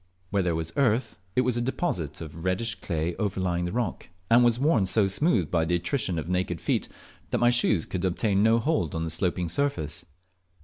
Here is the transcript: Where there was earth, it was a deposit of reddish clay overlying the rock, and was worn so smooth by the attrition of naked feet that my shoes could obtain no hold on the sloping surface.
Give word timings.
Where 0.31 0.41
there 0.41 0.55
was 0.55 0.73
earth, 0.77 1.19
it 1.35 1.41
was 1.41 1.57
a 1.57 1.61
deposit 1.61 2.21
of 2.21 2.43
reddish 2.43 2.73
clay 2.73 3.15
overlying 3.17 3.65
the 3.65 3.71
rock, 3.71 4.09
and 4.31 4.43
was 4.43 4.57
worn 4.57 4.87
so 4.87 5.05
smooth 5.05 5.51
by 5.51 5.63
the 5.63 5.75
attrition 5.75 6.17
of 6.17 6.27
naked 6.27 6.59
feet 6.59 6.89
that 7.29 7.37
my 7.37 7.51
shoes 7.51 7.85
could 7.85 8.03
obtain 8.03 8.41
no 8.41 8.57
hold 8.57 8.95
on 8.95 9.03
the 9.03 9.11
sloping 9.11 9.47
surface. 9.47 10.03